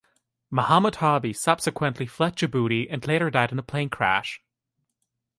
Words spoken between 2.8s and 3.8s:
and later died in a